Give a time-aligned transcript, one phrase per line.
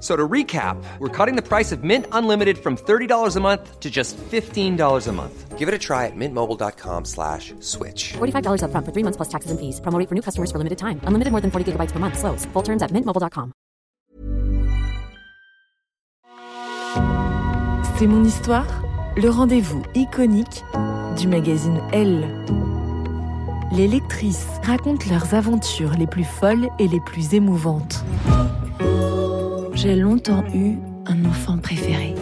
[0.00, 3.90] So to recap, we're cutting the price of Mint Unlimited from $30 a month to
[3.90, 5.58] just $15 a month.
[5.58, 8.12] Give it a try at mintmobile.com slash switch.
[8.12, 9.80] $45 up front for three months plus taxes and fees.
[9.80, 11.00] Promo rate for new customers for limited time.
[11.02, 12.16] Unlimited more than 40 gigabytes per month.
[12.16, 12.46] Slows.
[12.52, 13.52] Full terms at mintmobile.com.
[17.98, 18.82] C'est mon histoire,
[19.16, 20.62] le rendez-vous iconique
[21.16, 22.28] du magazine Elle.
[23.72, 28.04] Les lectrices racontent leurs aventures les plus folles et les plus émouvantes.
[29.80, 30.76] J'ai longtemps eu
[31.06, 32.12] un enfant préféré.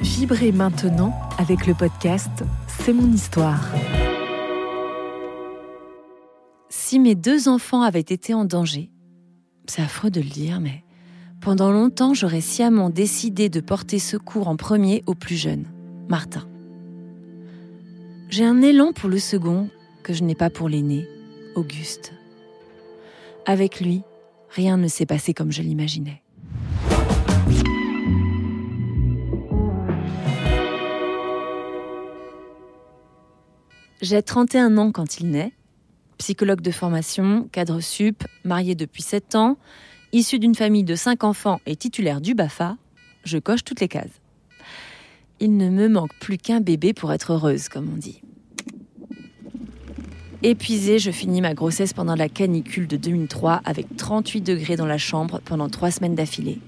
[0.00, 3.68] Vibrez maintenant avec le podcast C'est mon histoire.
[6.70, 8.90] Si mes deux enfants avaient été en danger,
[9.66, 10.84] c'est affreux de le dire, mais
[11.42, 15.66] pendant longtemps j'aurais sciemment décidé de porter secours en premier au plus jeune,
[16.08, 16.48] Martin.
[18.30, 19.68] J'ai un élan pour le second
[20.02, 21.06] que je n'ai pas pour l'aîné,
[21.56, 22.14] Auguste.
[23.44, 24.00] Avec lui,
[24.48, 26.22] rien ne s'est passé comme je l'imaginais.
[34.00, 35.52] J'ai 31 ans quand il naît,
[36.18, 39.58] psychologue de formation, cadre sup, marié depuis 7 ans,
[40.12, 42.76] issu d'une famille de 5 enfants et titulaire du BAFA,
[43.24, 44.20] je coche toutes les cases.
[45.40, 48.22] Il ne me manque plus qu'un bébé pour être heureuse, comme on dit.
[50.44, 54.98] Épuisée, je finis ma grossesse pendant la canicule de 2003 avec 38 degrés dans la
[54.98, 56.60] chambre pendant 3 semaines d'affilée,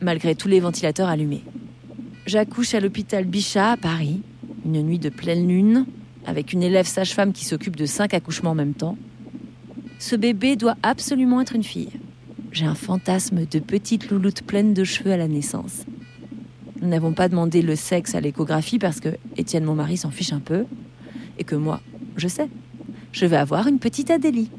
[0.00, 1.42] malgré tous les ventilateurs allumés.
[2.26, 4.22] J'accouche à l'hôpital Bichat à Paris,
[4.64, 5.84] une nuit de pleine lune,
[6.28, 8.98] avec une élève sage-femme qui s'occupe de cinq accouchements en même temps.
[9.98, 11.92] Ce bébé doit absolument être une fille.
[12.52, 15.86] J'ai un fantasme de petite louloute pleine de cheveux à la naissance.
[16.82, 20.34] Nous n'avons pas demandé le sexe à l'échographie parce que Étienne, mon mari, s'en fiche
[20.34, 20.66] un peu.
[21.38, 21.80] Et que moi,
[22.18, 22.50] je sais.
[23.10, 24.50] Je vais avoir une petite Adélie.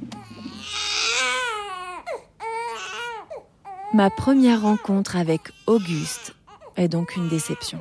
[3.93, 6.35] Ma première rencontre avec Auguste
[6.77, 7.79] est donc une déception.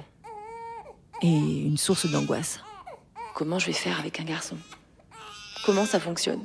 [1.22, 2.60] Et une source d'angoisse.
[3.38, 4.56] Comment je vais faire avec un garçon
[5.64, 6.42] Comment ça fonctionne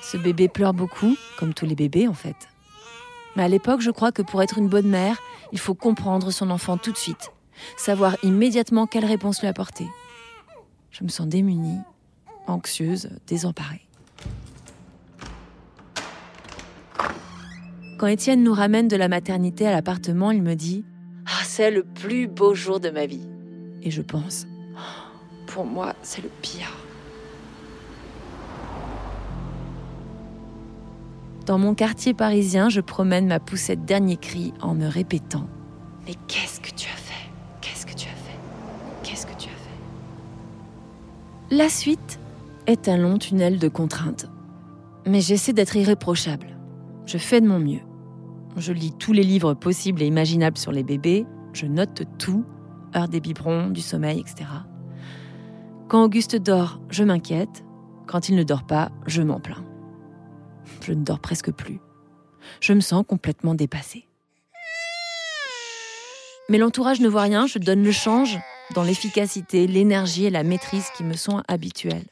[0.00, 2.48] Ce bébé pleure beaucoup, comme tous les bébés en fait.
[3.36, 5.18] Mais à l'époque, je crois que pour être une bonne mère,
[5.52, 7.30] il faut comprendre son enfant tout de suite,
[7.76, 9.86] savoir immédiatement quelle réponse lui apporter.
[10.92, 11.80] Je me sens démunie,
[12.46, 13.86] anxieuse, désemparée.
[17.98, 20.86] Quand Étienne nous ramène de la maternité à l'appartement, il me dit
[21.26, 23.28] Ah, c'est le plus beau jour de ma vie.
[23.82, 24.46] Et je pense
[25.58, 26.70] pour moi, c'est le pire.
[31.46, 35.48] Dans mon quartier parisien, je promène ma poussette dernier cri en me répétant
[36.06, 37.28] Mais qu'est-ce que tu as fait?
[37.60, 38.38] Qu'est-ce que tu as fait?
[39.02, 39.50] Qu'est-ce que tu as
[41.50, 41.56] fait?
[41.56, 42.20] La suite
[42.68, 44.30] est un long tunnel de contraintes.
[45.06, 46.56] Mais j'essaie d'être irréprochable.
[47.04, 47.82] Je fais de mon mieux.
[48.56, 52.44] Je lis tous les livres possibles et imaginables sur les bébés, je note tout,
[52.94, 54.44] heure des biberons, du sommeil, etc.
[55.88, 57.64] Quand Auguste dort, je m'inquiète.
[58.06, 59.64] Quand il ne dort pas, je m'en plains.
[60.82, 61.80] Je ne dors presque plus.
[62.60, 64.06] Je me sens complètement dépassée.
[66.50, 68.38] Mais l'entourage ne voit rien, je donne le change
[68.74, 72.06] dans l'efficacité, l'énergie et la maîtrise qui me sont habituelles.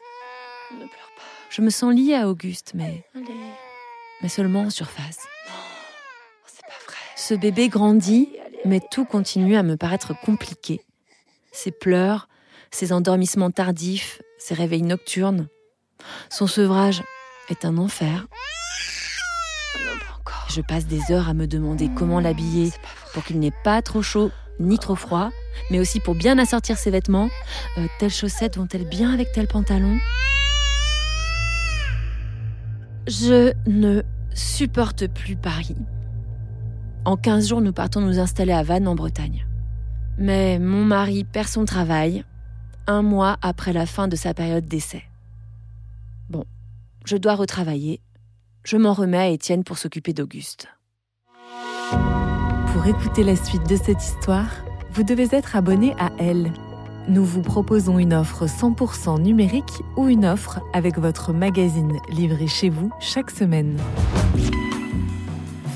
[0.73, 3.05] Ne pleure pas, Je me sens liée à Auguste, mais.
[4.23, 5.19] Mais seulement en surface.
[7.14, 8.31] Ce bébé grandit,
[8.64, 10.81] mais tout continue à me paraître compliqué.
[11.52, 12.28] Ses pleurs,
[12.76, 15.49] ses endormissements tardifs, ses réveils nocturnes.
[16.28, 17.02] Son sevrage
[17.49, 18.26] est un enfer.
[20.50, 22.70] Je passe des heures à me demander comment l'habiller
[23.14, 24.31] pour qu'il n'ait pas trop chaud
[24.61, 25.31] ni trop froid,
[25.70, 27.31] mais aussi pour bien assortir ses vêtements.
[27.78, 29.96] Euh, telles chaussettes vont-elles bien avec tel pantalon?
[33.06, 34.02] Je ne
[34.34, 35.76] supporte plus Paris.
[37.06, 39.46] En 15 jours, nous partons nous installer à Vannes en Bretagne.
[40.19, 42.25] Mais mon mari perd son travail
[42.87, 45.05] un mois après la fin de sa période d'essai.
[46.29, 46.44] Bon,
[47.05, 48.00] je dois retravailler.
[48.65, 50.69] Je m'en remets à Étienne pour s'occuper d'Auguste.
[52.73, 54.50] Pour écouter la suite de cette histoire,
[54.93, 56.53] vous devez être abonné à Elle.
[57.09, 62.69] Nous vous proposons une offre 100% numérique ou une offre avec votre magazine livré chez
[62.69, 63.79] vous chaque semaine.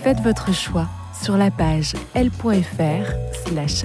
[0.03, 0.89] Faites votre choix
[1.23, 3.85] sur la page l.fr/slash